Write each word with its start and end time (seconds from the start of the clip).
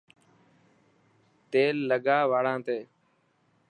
تيل 1.51 1.75
لگا 1.89 2.17
واڙاتي. 2.31 2.79